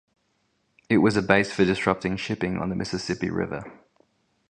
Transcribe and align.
It 0.89 0.97
was 0.97 1.15
a 1.15 1.21
base 1.21 1.51
for 1.53 1.63
disrupting 1.63 2.17
shipping 2.17 2.57
on 2.57 2.69
the 2.69 2.75
Mississippi 2.75 3.29
River. 3.29 3.71